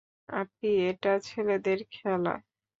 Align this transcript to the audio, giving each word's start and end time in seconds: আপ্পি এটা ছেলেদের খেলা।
আপ্পি 0.31 0.69
এটা 0.89 1.13
ছেলেদের 1.27 1.79
খেলা। 1.91 2.33